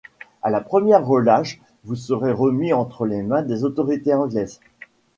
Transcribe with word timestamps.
À 0.41 0.49
la 0.49 0.61
première 0.61 1.05
relâche 1.05 1.61
vous 1.83 1.93
serez 1.95 2.31
remis 2.31 2.73
entre 2.73 3.05
les 3.05 3.21
mains 3.21 3.43
des 3.43 3.63
autorités 3.63 4.15
anglaises. 4.15 4.59